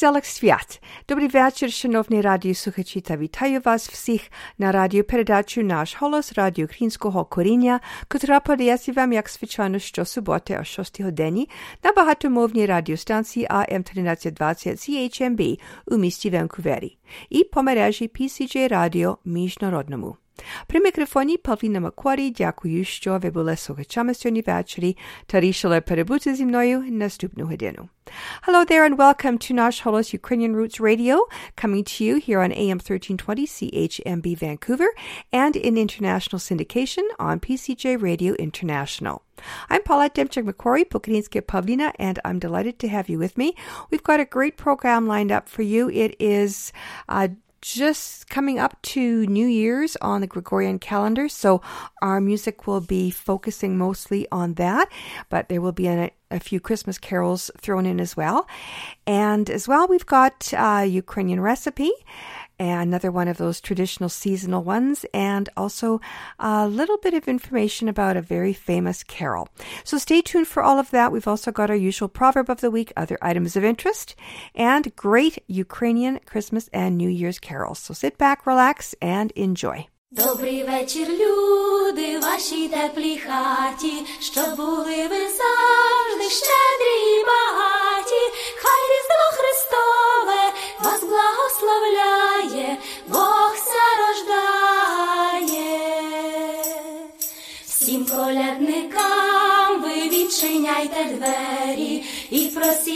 [0.00, 0.82] Веселих свят!
[1.08, 4.22] Добрий вечір, шановні радіослухачі, та вітаю вас всіх
[4.58, 11.00] на радіопередачу «Наш голос» радіо українського коріння, котра подається вам, як звичайно, щосуботи о 6
[11.00, 11.48] годині
[11.84, 16.98] на багатомовній радіостанції AM1320 CHMB у місті Ванкувері
[17.30, 20.16] і по мережі PCJ Radio міжнародному.
[20.66, 26.46] При мікрофоні Павліна Макварі дякую, що ви були слухачами сьогодні ввечері та рішили перебути зі
[26.46, 27.88] мною наступну годину.
[28.46, 31.16] Hello there and welcome to Nash Holos Ukrainian Roots Radio,
[31.62, 34.90] coming to you here on AM 1320 CHMB Vancouver
[35.42, 39.16] and in international syndication on PCJ Radio International.
[39.72, 43.48] I'm Paulette Demchuk Macquarie, Pukrinske Pavlina, and I'm delighted to have you with me.
[43.90, 45.82] We've got a great program lined up for you.
[46.04, 46.72] It is
[47.08, 47.28] uh,
[47.61, 51.61] just coming up to New Year's on the Gregorian calendar, so
[52.01, 54.91] our music will be focusing mostly on that,
[55.29, 58.47] but there will be a, a few Christmas carols thrown in as well.
[59.05, 61.91] And as well, we've got a Ukrainian recipe
[62.60, 66.00] another one of those traditional seasonal ones, and also
[66.38, 69.48] a little bit of information about a very famous carol.
[69.84, 71.12] So stay tuned for all of that.
[71.12, 74.14] We've also got our usual proverb of the week, other items of interest,
[74.54, 77.78] and great Ukrainian Christmas and New Year's carols.
[77.78, 79.86] So sit back, relax, and enjoy.
[80.10, 88.22] Добрий вечір, люди, вашій теплій хаті, щоб були ви завжди щедрі і багаті,
[88.62, 90.52] хай різдво Христове
[90.84, 92.19] вас благословляє,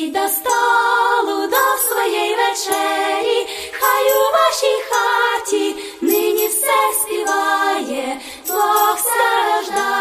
[0.06, 9.96] Просіть до столу до своєї вечері, хай у вашій хаті нині все співає, Бог страждає.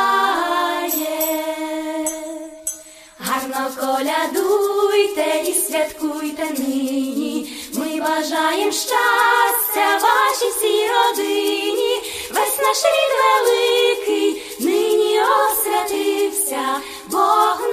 [3.19, 7.53] Гарно колядуйте і святкуйте нині.
[7.75, 16.81] Ми бажаєм щастя вашій всій родині, весь наш рід великий, нині освятився,
[17.11, 17.65] Бог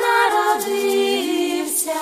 [1.86, 2.00] народився.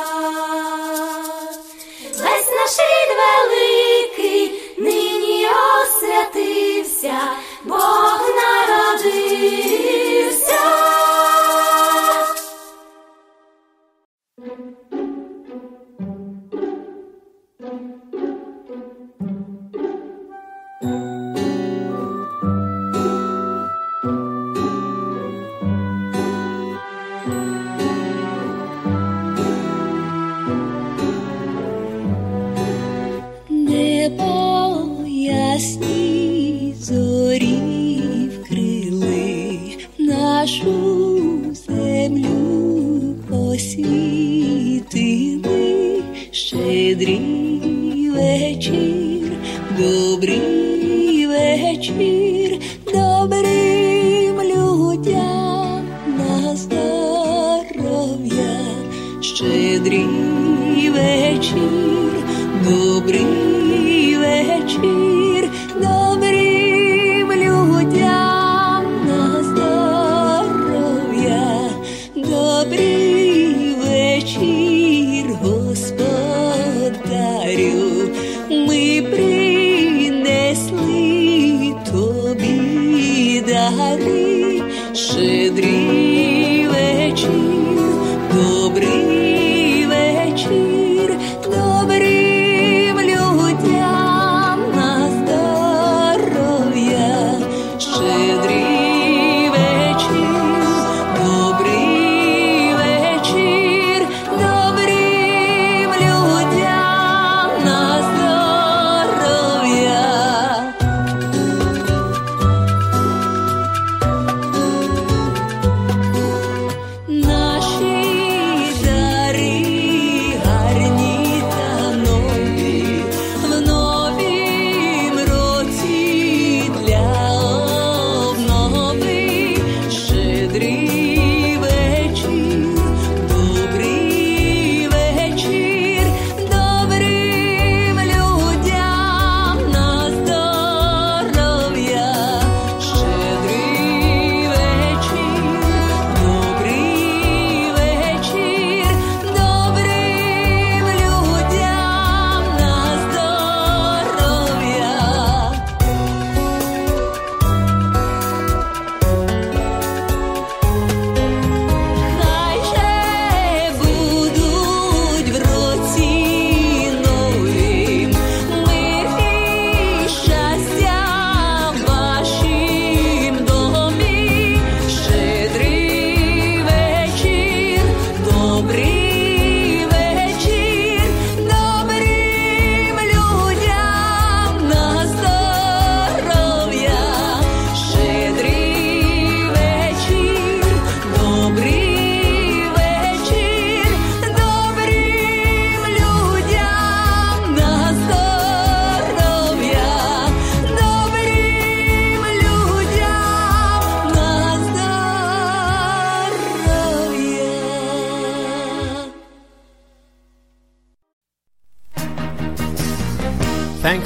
[2.04, 4.44] Весь наш рід великий,
[4.78, 5.48] нині
[5.82, 7.20] освятився,
[7.64, 9.20] Бог народився.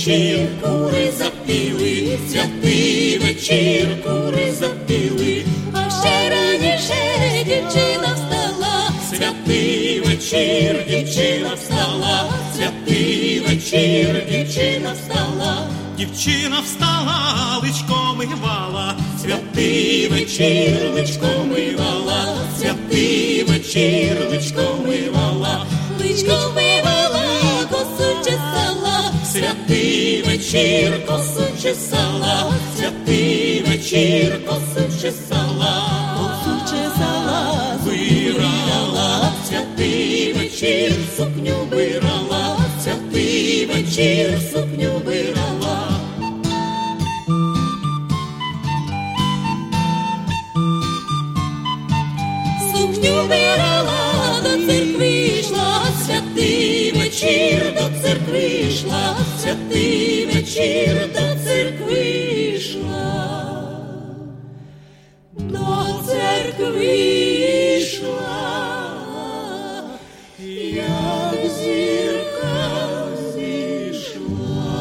[0.00, 11.50] вечір, кури запіли, святий вечір, кури запіли, А ще раніше дівчина встала, святий вечір, дівчина
[11.54, 24.16] встала, святий вечір, дівчина встала, дівчина встала, личко мивала, святий вечір, личко мивала, святий вечір,
[24.30, 25.66] личко мивала.
[26.00, 26.99] личко чесала,
[29.32, 35.74] Святий вечір, косу чесала, святий вечір, косу чесала,
[36.18, 45.90] косу чесала, вирала, святий вечір, сукню вирала, святий вечір, сукню вирала.
[52.72, 54.09] сукню вирала,
[57.20, 62.00] вечір до церкви йшла, святий вечір до церкви
[62.56, 63.62] йшла,
[65.32, 66.86] до церкви
[67.80, 68.90] йшла,
[70.72, 74.80] як зірка зійшла.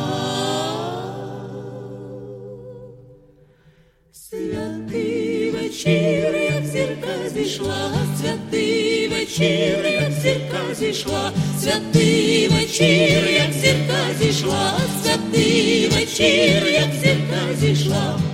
[4.11, 7.91] Святий вечір, як зірка зійшла,
[8.21, 8.88] святий
[9.29, 18.28] вечір, як зірка зійшла, святий вечір, як зірка зійшла, святий вечір, як зірка зійшла.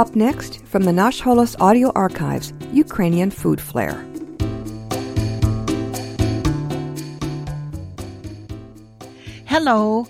[0.00, 4.02] Up next, from the Nash Holos audio archives, Ukrainian food flair.
[9.44, 10.06] Hello.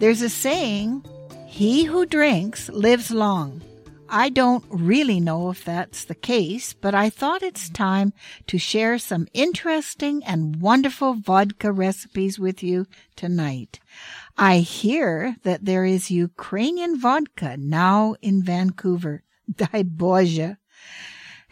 [0.00, 1.04] There's a saying,
[1.46, 3.62] he who drinks lives long.
[4.08, 8.12] I don't really know if that's the case, but I thought it's time
[8.48, 13.78] to share some interesting and wonderful vodka recipes with you tonight.
[14.41, 19.23] I hear that there is Ukrainian vodka now in Vancouver.
[19.51, 20.57] Дай Боже.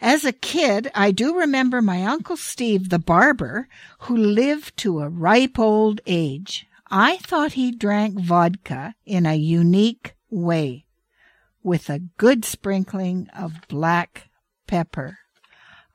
[0.00, 3.68] As a kid, I do remember my Uncle Steve, the barber,
[4.00, 6.66] who lived to a ripe old age.
[6.90, 10.84] I thought he drank vodka in a unique way,
[11.62, 14.28] with a good sprinkling of black
[14.66, 15.18] pepper.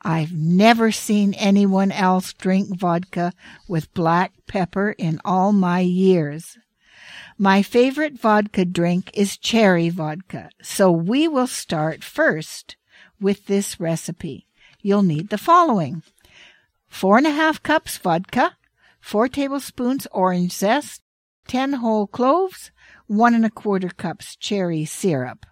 [0.01, 3.33] I've never seen anyone else drink vodka
[3.67, 6.57] with black pepper in all my years.
[7.38, 12.76] My favorite vodka drink is cherry vodka, so we will start first
[13.20, 14.46] with this recipe.
[14.80, 16.02] You'll need the following.
[16.88, 18.56] Four and a half cups vodka,
[19.00, 21.02] four tablespoons orange zest,
[21.46, 22.70] ten whole cloves,
[23.06, 25.44] one and a quarter cups cherry syrup.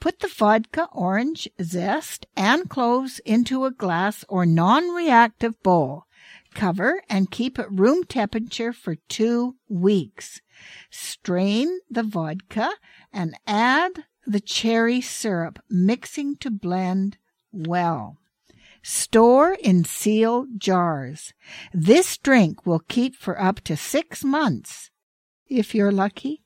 [0.00, 6.04] Put the vodka, orange zest, and cloves into a glass or non-reactive bowl.
[6.52, 10.42] Cover and keep at room temperature for two weeks.
[10.90, 12.70] Strain the vodka
[13.12, 17.16] and add the cherry syrup, mixing to blend
[17.52, 18.18] well.
[18.82, 21.32] Store in sealed jars.
[21.72, 24.90] This drink will keep for up to six months
[25.48, 26.42] if you're lucky.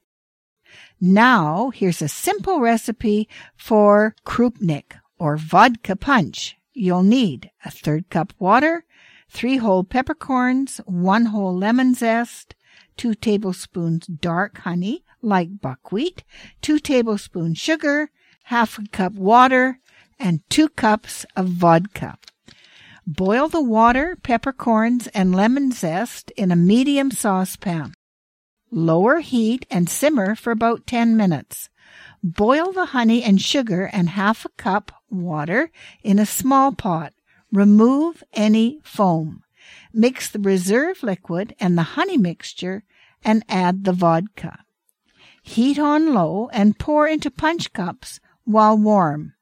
[1.01, 6.57] Now, here's a simple recipe for krupnik or vodka punch.
[6.73, 8.85] You'll need a third cup water,
[9.29, 12.55] three whole peppercorns, one whole lemon zest,
[12.97, 16.25] two tablespoons dark honey, like buckwheat,
[16.61, 18.11] two tablespoons sugar,
[18.45, 19.79] half a cup water,
[20.19, 22.17] and two cups of vodka.
[23.07, 27.95] Boil the water, peppercorns, and lemon zest in a medium saucepan.
[28.71, 31.69] Lower heat and simmer for about 10 minutes.
[32.23, 35.71] Boil the honey and sugar and half a cup water
[36.05, 37.13] in a small pot.
[37.51, 39.42] Remove any foam.
[39.93, 42.85] Mix the reserve liquid and the honey mixture
[43.25, 44.65] and add the vodka.
[45.43, 49.35] Heat on low and pour into punch cups while warm.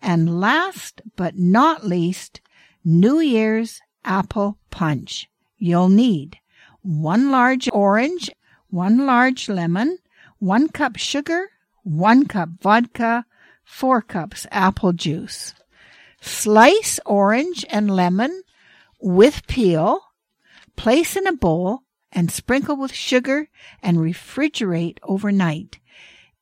[0.00, 2.40] And last but not least,
[2.84, 5.28] New Year's apple punch.
[5.56, 6.38] You'll need
[6.82, 8.30] one large orange,
[8.70, 9.98] one large lemon,
[10.38, 11.48] one cup sugar,
[11.82, 13.26] one cup vodka,
[13.64, 15.54] four cups apple juice.
[16.20, 18.42] Slice orange and lemon
[19.00, 20.00] with peel,
[20.76, 21.82] place in a bowl,
[22.12, 23.48] and sprinkle with sugar
[23.82, 25.78] and refrigerate overnight.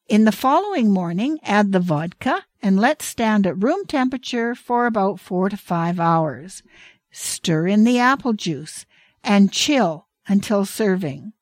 [0.09, 5.19] In the following morning, add the vodka and let stand at room temperature for about
[5.19, 6.63] four to five hours.
[7.11, 8.87] Stir in the apple juice
[9.25, 11.33] and chill until serving.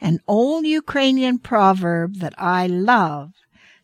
[0.00, 3.32] An old Ukrainian proverb that I love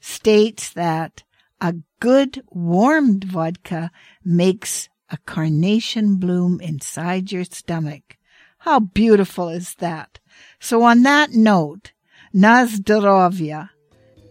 [0.01, 1.23] states that
[1.61, 3.91] a good warmed vodka
[4.25, 8.17] makes a carnation bloom inside your stomach.
[8.59, 10.19] How beautiful is that?
[10.59, 11.93] So on that note,
[12.35, 13.69] Nazdorovia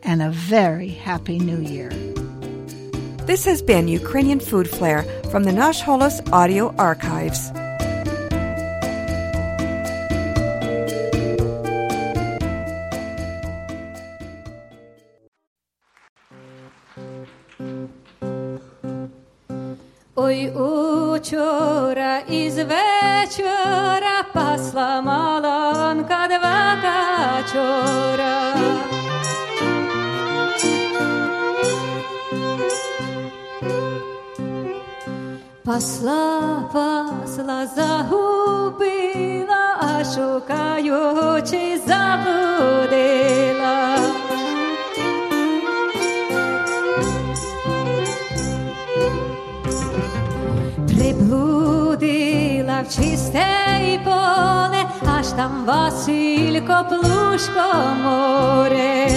[0.02, 1.89] and a very happy new year.
[3.28, 7.52] This has been Ukrainian Food Flair from the Nash Holos Audio Archives.
[21.32, 28.54] Учора із вечора пасла маланка два качора.
[35.65, 43.52] Пасла, пасла, загубила, а шукаючи заблудила.
[52.82, 53.46] В чисте
[53.82, 54.86] й поле,
[55.20, 59.08] аж там Василько плушко море.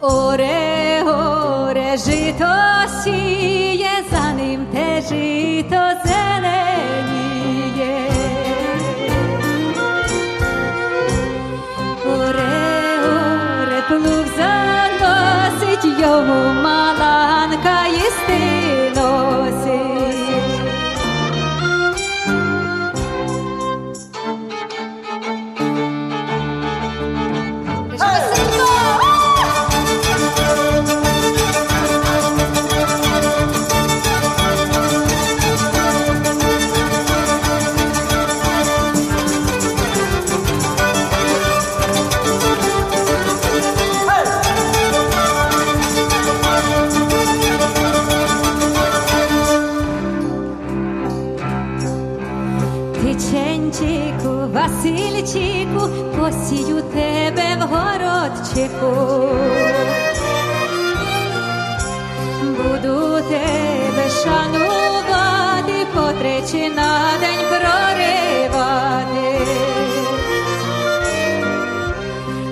[0.00, 2.54] Оре, оре, жито
[3.02, 7.60] сіє, за ним те жито зеленіє.
[12.06, 12.98] Оре,
[13.62, 18.49] оре, плуг заносить йому маланка їсти
[53.70, 58.92] Тиченчику, Васильчику, посію тебе в городчику.
[62.42, 69.28] Буду тебе шанувати, потричі на день проривати.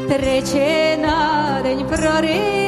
[0.09, 2.68] Тричі на день проривати,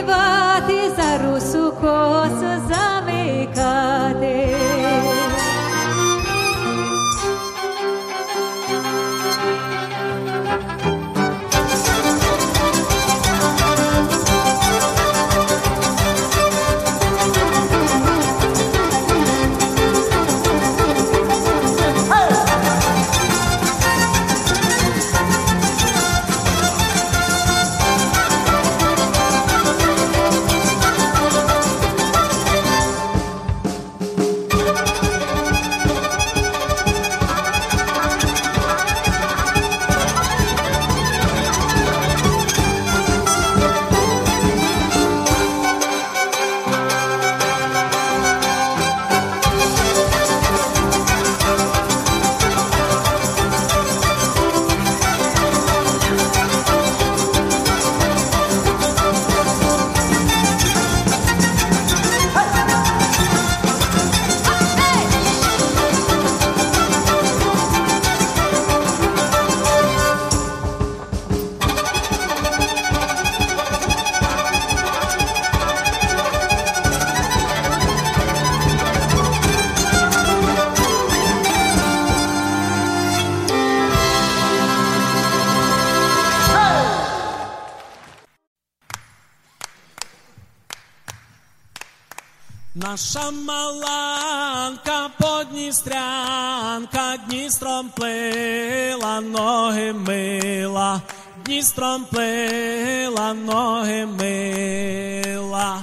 [92.74, 101.02] Наша маланка подністрянка Дністром плила, ноги мила,
[101.44, 105.82] Дністром плила, ноги мила.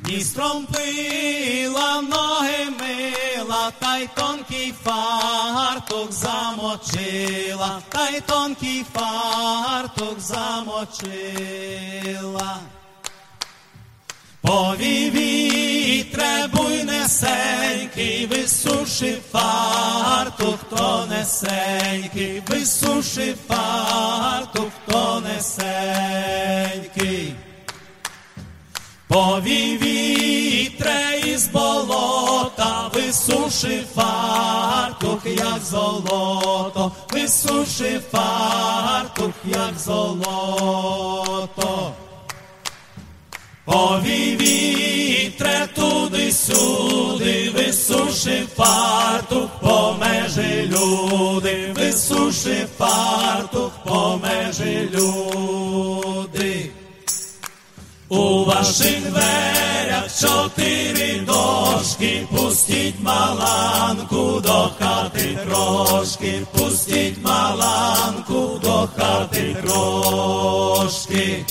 [0.00, 11.08] Дністром пила, ноги мила, та й тонкий фартук замочила, та й тонкий фартук замочила.
[14.48, 25.74] Повій вітре буйнесенький, висушив фартух тонесенький, висушив фартух тонесенький.
[29.08, 41.18] Повій вітре із болота, висушив фартух, як золото, висушив фартух, як золото.
[43.68, 56.70] Повій вітре туди-сюди, висушив фартух по межі люди, висушив фартух по межі люди.
[58.08, 71.44] У ваших дверях чотири дошки, пустіть маланку до хати трошки, пустіть маланку до хати трошки.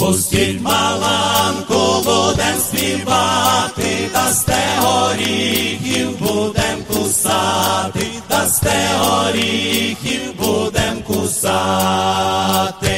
[0.00, 12.90] Пустіть маланку, будем співати, дасте горіхів, будем кусати, дасте горіхів, будем кусати.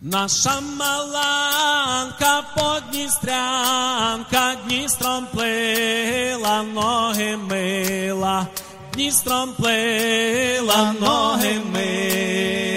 [0.00, 8.46] Наша маланка подністрянка Дністром плила, ноги мила,
[8.98, 12.67] Дністром плила, ноги мила.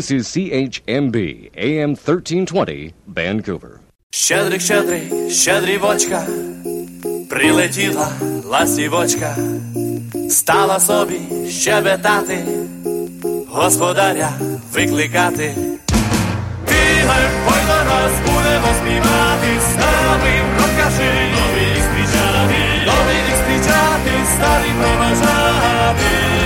[0.00, 1.16] This is CHMB
[1.54, 3.80] AM 1320, Vancouver.
[4.10, 6.26] Щедрик, щедрий, щедрівочка,
[7.30, 8.08] прилетіла
[8.44, 9.36] ластівочка,
[10.30, 12.38] стала собі щебетати,
[13.48, 14.32] господаря
[14.72, 15.54] викликати.
[16.64, 24.10] Тигай, пой до нас будемо співати, з нами розкажи, новий рік зустрічати, новий рік зустрічати,
[24.36, 26.39] старий проважати.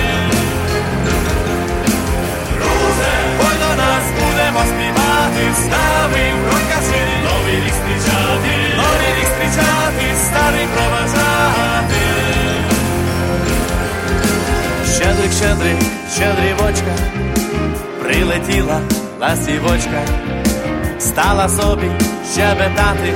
[5.60, 12.00] Нами розкажи, новий рік зустрічати, новий рік зустрічати, старий проважати.
[14.94, 15.78] Щедрик, щедрик,
[16.14, 16.94] щедрівочка,
[18.02, 18.80] прилетіла
[19.20, 20.02] ластівочка,
[20.98, 21.90] стала собі
[22.32, 23.14] щебетати,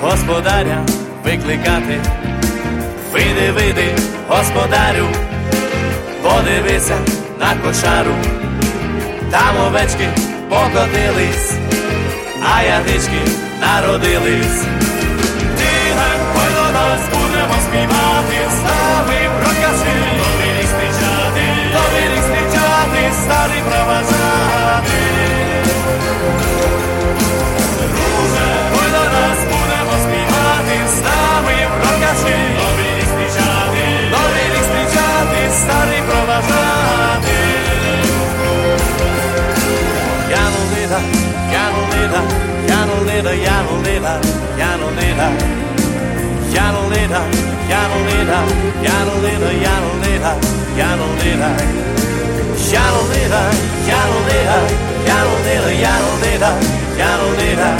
[0.00, 0.86] господаря
[1.24, 2.00] викликати.
[3.12, 3.94] Вийди, вийди,
[4.28, 5.06] господарю,
[6.22, 6.98] подивися
[7.40, 8.14] на кошару,
[9.30, 10.08] там овечки
[10.52, 11.52] покотились,
[12.42, 13.22] а ягнички
[13.60, 14.60] народились.
[15.58, 23.02] Тигай, ой до нас будемо співати, з нами прокажи, новий рік стрічати, новий рік стрічати,
[23.24, 24.21] старий проважати.
[43.22, 44.20] leda, yano leda,
[44.58, 45.28] yano leda,
[46.54, 47.20] yano leda,
[47.70, 48.38] yano leda,
[48.82, 50.32] yano leda, yano leda,
[50.76, 51.50] yano leda,
[52.72, 53.42] yano leda,
[53.86, 54.58] yano leda,
[55.06, 56.50] yano leda, yano leda,
[56.98, 57.70] yano leda,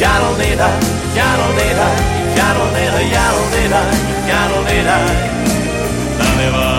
[0.00, 0.68] yano leda,
[1.14, 1.88] yano leda,
[2.36, 3.80] yano leda, yano leda,
[4.28, 4.98] yano leda,
[6.18, 6.71] yano leda.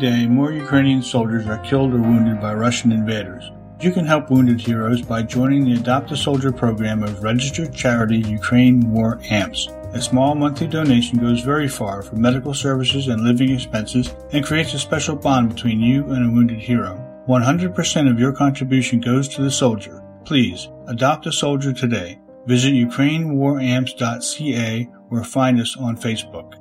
[0.00, 3.50] Day, more Ukrainian soldiers are killed or wounded by Russian invaders.
[3.80, 8.18] You can help wounded heroes by joining the Adopt a Soldier program of registered charity
[8.18, 9.68] Ukraine War AMPS.
[9.92, 14.74] A small monthly donation goes very far for medical services and living expenses and creates
[14.74, 17.06] a special bond between you and a wounded hero.
[17.28, 20.02] 100% of your contribution goes to the soldier.
[20.24, 22.18] Please, adopt a soldier today.
[22.46, 26.54] Visit ukrainewaramps.ca or find us on Facebook.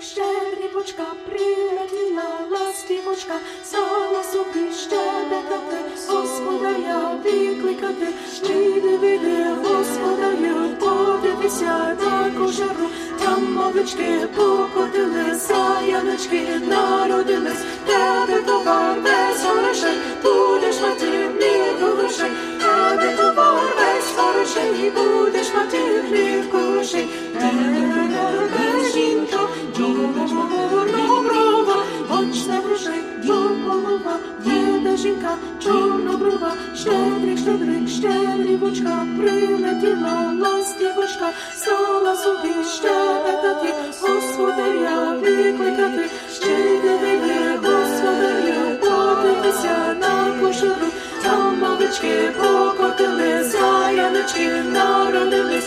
[0.00, 0.38] Щедрик,
[0.78, 3.34] щедрівочка, прилетіла ластівочка,
[3.64, 5.76] стала собі щебетати,
[6.08, 9.18] господаря викликати, Щиди
[9.64, 12.88] Господа я подивися на кожару,
[13.24, 17.64] там мовички покотили, саяночки народились,
[45.78, 50.86] викликати, щедрик, господарю, подивися на кошару,
[51.22, 55.57] там мавички покотили, заяночки народились,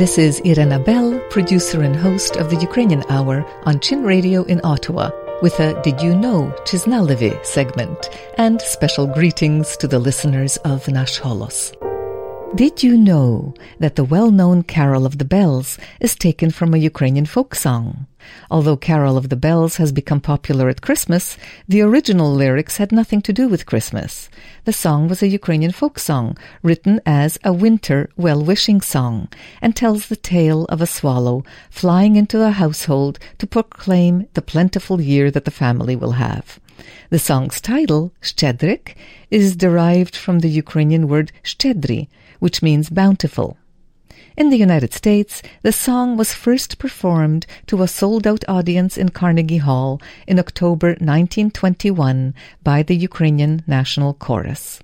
[0.00, 4.58] This is Irena Bell, producer and host of the Ukrainian Hour on Chin Radio in
[4.64, 5.10] Ottawa,
[5.42, 11.20] with a Did You Know Chiznalevi segment and special greetings to the listeners of Nash
[11.20, 11.76] Holos.
[12.56, 17.26] Did you know that the well-known Carol of the Bells is taken from a Ukrainian
[17.26, 18.06] folk song?
[18.50, 21.36] Although Carol of the Bells has become popular at Christmas,
[21.68, 24.28] the original lyrics had nothing to do with Christmas.
[24.64, 29.28] The song was a Ukrainian folk song, written as a winter well-wishing song,
[29.62, 35.00] and tells the tale of a swallow flying into a household to proclaim the plentiful
[35.00, 36.60] year that the family will have.
[37.10, 38.94] The song's title, Shtedrik,
[39.30, 42.08] is derived from the Ukrainian word shtedri,
[42.38, 43.58] which means bountiful.
[44.37, 49.57] In the United States, the song was first performed to a sold-out audience in Carnegie
[49.57, 54.79] Hall in October 1921 by the Ukrainian National Chorus.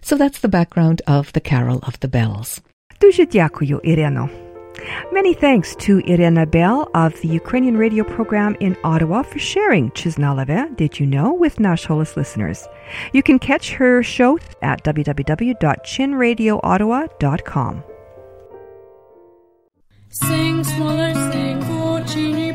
[0.00, 2.60] So that's the background of the Carol of the Bells.
[3.00, 4.28] Дуже дякую, Ірено.
[5.12, 10.76] Many thanks to Irena Bell of the Ukrainian radio program in Ottawa for sharing Chiznaleve
[10.76, 12.66] Did You Know with Nash Holis listeners.
[13.12, 17.84] You can catch her show at www.chinradioottawa.com.
[20.11, 22.48] Sing smaller, sing, Puccini.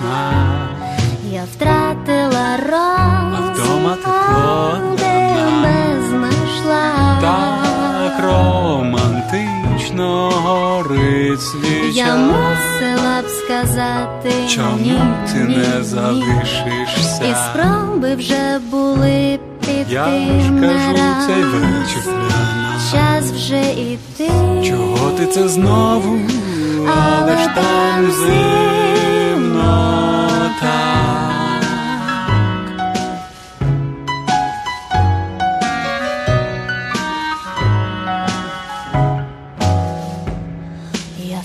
[0.00, 0.68] Страшна,
[1.32, 7.18] Я втратила розум, а вдома тепло для тебе знайшла.
[7.20, 12.16] Так романтично горить Я свіча.
[12.16, 15.00] мусила б сказати Чому ні,
[15.32, 17.24] ти ні, не залишишся?
[17.24, 21.26] І спроби вже були піти Я ж кажу, раз.
[21.26, 22.92] цей вечір для нас.
[22.92, 24.30] Час вже іти.
[24.68, 26.18] Чого ти це знову?
[26.86, 28.04] Але ж там.
[28.04, 28.10] Я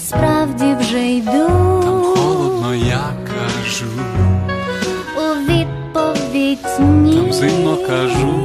[0.08, 1.50] справді вже йду.
[2.16, 3.86] Холодно, я кажу,
[5.18, 7.16] у відповідь ні.
[7.16, 8.45] там зимно кажу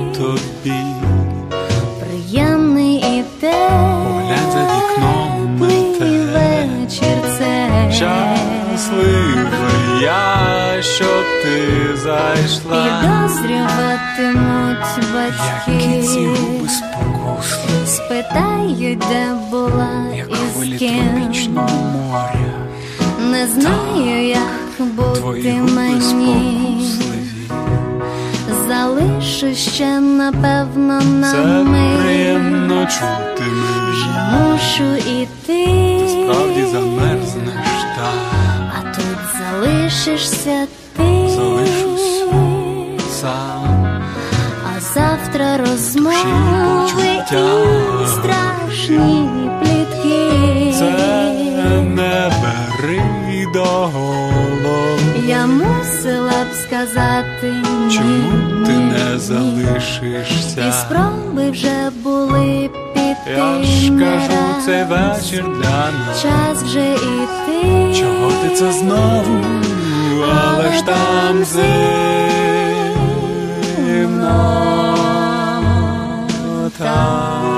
[11.42, 12.84] ти зайшла.
[12.84, 14.86] Підозрюватимуть
[15.68, 16.68] Які ці губи
[17.86, 20.34] спитають, де була як і
[20.76, 21.54] з ким.
[21.54, 22.34] моря.
[23.30, 26.86] Не знаю, як бути мені.
[28.68, 32.00] Залишу ще напевно на Це мить.
[32.04, 34.04] приємно чути мені.
[34.32, 35.66] Мушу іти,
[36.08, 38.14] Справді замерзнеш так,
[39.60, 41.28] залишишся ти.
[41.28, 42.24] залишусь
[43.20, 44.00] сам.
[44.64, 46.14] А завтра розмови
[47.32, 49.28] і страшні
[49.62, 50.74] плітки.
[50.78, 53.02] Це не бери
[53.54, 55.00] до голови.
[55.26, 57.94] Я мусила б сказати ні.
[57.96, 62.70] Чому ти не залишишся, І спроби вже були.
[63.26, 64.32] Я ж кажу,
[64.64, 66.22] це цей вечір для нас.
[66.22, 67.94] Час вже іти.
[68.00, 69.44] Чого ти це знову?
[70.46, 71.80] Але ж там зимно
[76.78, 77.49] так.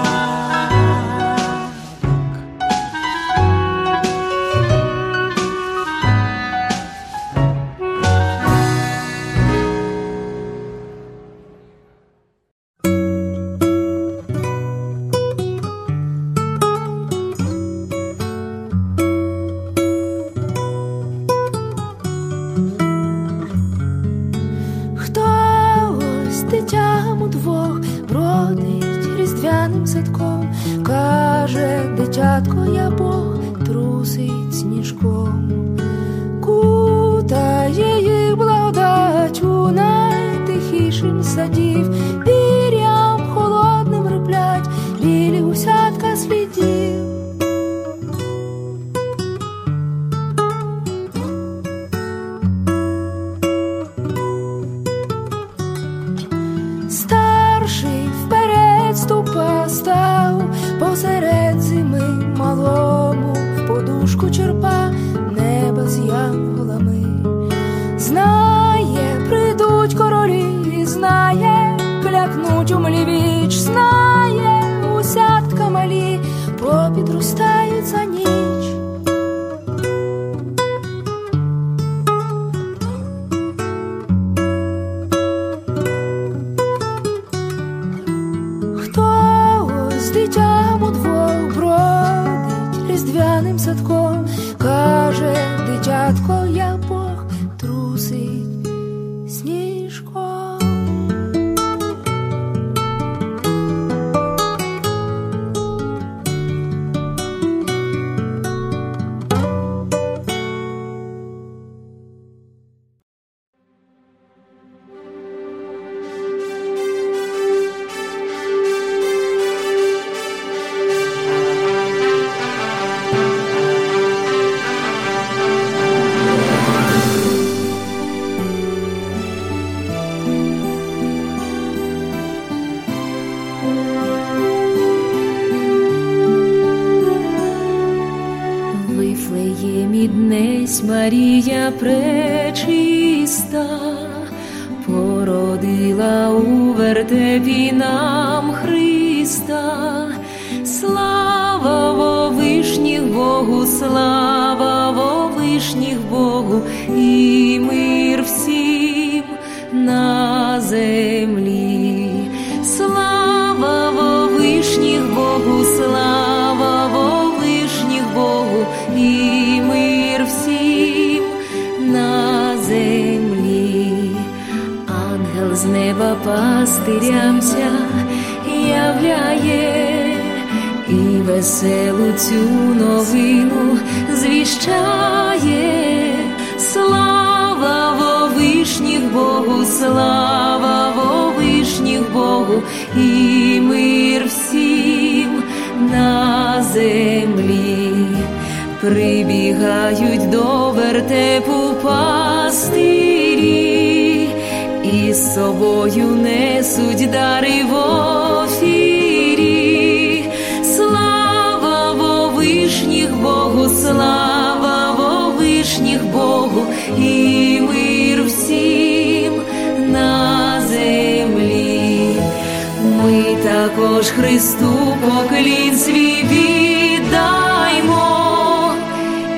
[224.03, 227.55] Тож Христу поклін свій віддаймо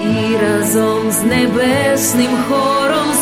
[0.03, 3.15] і разом з небесним хором.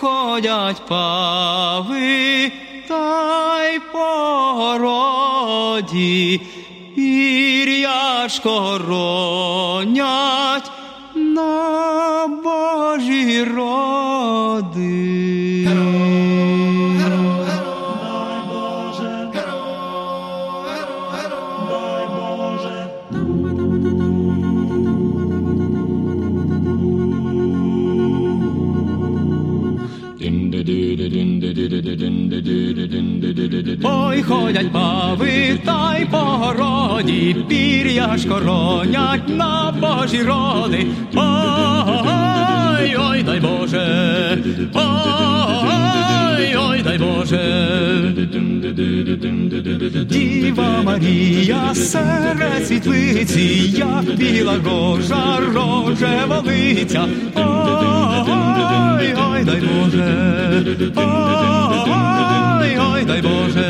[0.00, 2.52] ходять пави,
[2.88, 3.98] та й по
[4.54, 6.40] городі
[6.94, 8.78] пір'яшко
[11.14, 14.89] на божі роди.
[33.82, 40.86] Ой, ходять пави та й по городі, пір'яшко ронять на Божі роди.
[41.14, 44.38] Ой, ой, дай Боже,
[44.74, 47.40] ой, ой, дай Боже.
[50.10, 57.06] Діва Марія, серед світлиці, як біла рожа, рожева лиця.
[57.34, 60.64] Ой, ой, дай Боже,
[60.96, 63.69] ой, ой, дай Боже.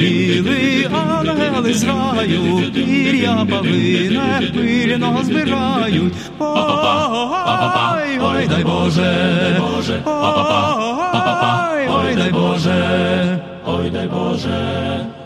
[0.00, 6.14] прилетіли ангели з раю, пір'я павине пильно збирають.
[6.38, 9.60] Ой, ой, дай Боже,
[11.88, 15.19] ой, дай Боже, ой, дай Боже.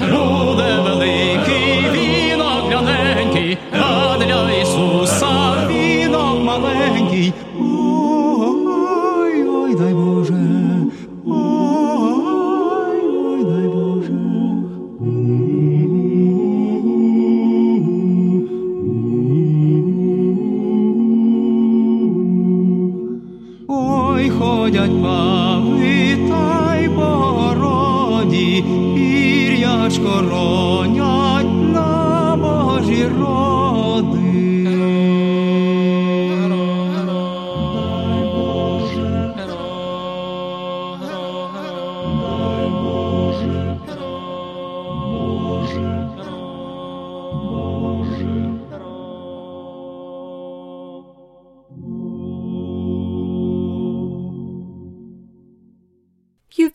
[0.00, 4.16] Роде великий, вінок гляненький, а
[4.62, 6.93] Ісуса вінок маленький.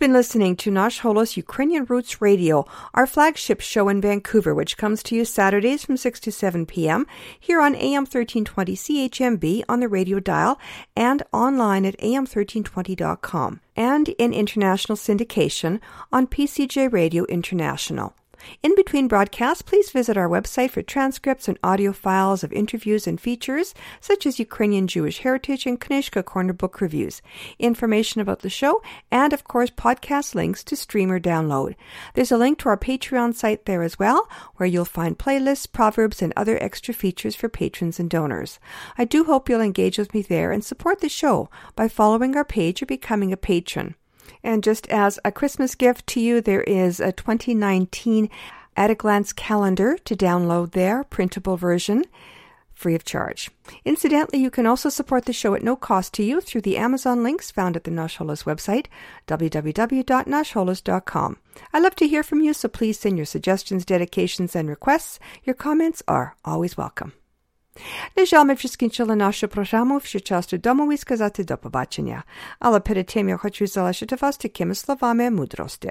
[0.10, 5.04] Been listening to Nash Holos Ukrainian Roots Radio, our flagship show in Vancouver, which comes
[5.04, 7.06] to you Saturdays from 6 to 7 p.m.
[7.40, 10.60] here on AM 1320 CHMB on the radio dial
[10.96, 15.80] and online at am1320.com and in international syndication
[16.12, 18.16] on PCJ Radio International.
[18.64, 23.20] In between broadcasts, please visit our website for transcripts and audio files of interviews and
[23.20, 27.22] features, such as Ukrainian Jewish heritage and Knishka Corner book reviews,
[27.58, 28.82] information about the show,
[29.12, 31.76] and of course, podcast links to stream or download.
[32.14, 36.22] There's a link to our Patreon site there as well, where you'll find playlists, proverbs,
[36.22, 38.60] and other extra features for patrons and donors.
[38.98, 42.46] I do hope you'll engage with me there and support the show by following our
[42.46, 43.96] page or becoming a patron.
[44.44, 48.30] And just as a Christmas gift to you, there is a 2019
[48.76, 52.06] at a glance calendar to download there, printable version,
[52.80, 53.52] free of charge.
[53.84, 57.22] Incidentally, you can also support the show at no cost to you through the Amazon
[57.22, 58.86] links found at the Nasholas website,
[59.28, 61.38] www.nasholas.com.
[61.74, 65.20] I love to hear from you, so please send your suggestions, dedications, and requests.
[65.44, 67.12] Your comments are always welcome.
[68.34, 70.00] Na my wszystkończyli nasze programu.
[70.00, 70.20] Wszy
[70.52, 72.24] do domu i skazać do pobaczenia.
[72.60, 75.90] Ale przed tym ja chcę zależyć was takimi słowami mądrości.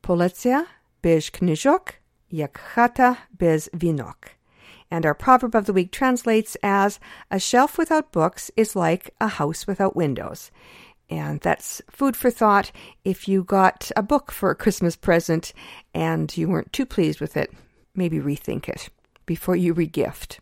[0.00, 0.64] Policja
[1.02, 1.92] bez kniżok,
[2.32, 4.30] jak chata bez winok.
[4.90, 9.28] And our proverb of the week translates as A shelf without books is like a
[9.28, 10.50] house without windows.
[11.10, 12.72] And that's food for thought
[13.04, 15.52] if you got a book for a Christmas present
[15.94, 17.52] and you weren't too pleased with it.
[17.94, 18.90] Maybe rethink it
[19.26, 20.38] before you regift.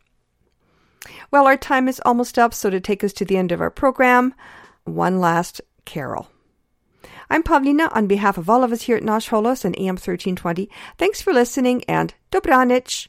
[1.31, 3.71] Well, our time is almost up, so to take us to the end of our
[3.71, 4.35] program,
[4.85, 6.29] one last carol.
[7.31, 10.69] I'm Pavlina on behalf of all of us here at Nash Holos and AM 1320.
[10.99, 13.09] Thanks for listening and Dobranich.